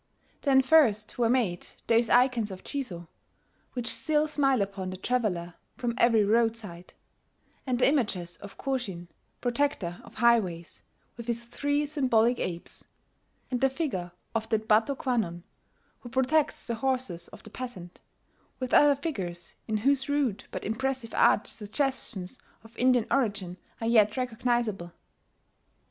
[0.41, 3.07] Then first were made those icons of Jizo,
[3.73, 6.95] which still smile upon the traveller from every roadside,
[7.67, 9.09] and the images of Koshin,
[9.41, 10.81] protector of highways,
[11.17, 12.83] with his three symbolic Apes,
[13.51, 15.43] and the figure of that Bato Kwannon,
[15.99, 17.99] who protects the horses of the peasant,
[18.59, 24.17] with other figures in whose rude but impressive art suggestions of Indian origin are yet
[24.17, 24.93] recognizable.